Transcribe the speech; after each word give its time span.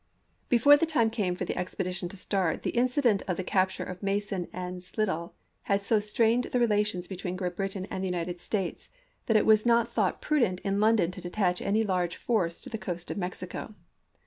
Before 0.49 0.77
the 0.77 0.87
time 0.87 1.11
came 1.11 1.35
for 1.35 1.45
the 1.45 1.55
expedition 1.55 2.09
to 2.09 2.17
start 2.17 2.63
the 2.63 2.71
incident 2.71 3.21
of 3.27 3.37
the 3.37 3.43
capture 3.43 3.83
of 3.83 4.01
Mason 4.01 4.47
and 4.51 4.81
Slidell 4.81 5.35
had 5.61 5.81
so 5.83 5.99
strained 5.99 6.45
the 6.45 6.59
relations 6.59 7.05
between 7.05 7.35
Great 7.35 7.55
Britain 7.55 7.85
and 7.91 8.03
the 8.03 8.07
United 8.07 8.41
States 8.41 8.89
that 9.27 9.37
it 9.37 9.45
was 9.45 9.63
not 9.63 9.93
thought 9.93 10.19
prudent 10.19 10.59
in 10.61 10.79
London 10.79 11.11
to 11.11 11.21
detach 11.21 11.61
any 11.61 11.83
large 11.83 12.15
force 12.15 12.59
to 12.61 12.69
the 12.71 12.79
coast 12.79 13.11
of 13.11 13.17
Mexico. 13.17 13.75